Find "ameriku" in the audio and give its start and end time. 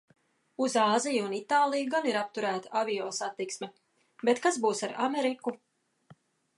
5.11-5.59